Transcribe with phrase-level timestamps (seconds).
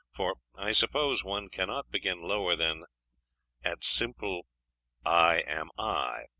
[0.15, 2.85] for I suppose one cannot begin lower than
[3.63, 4.47] at simple
[5.05, 6.21] "I am I"....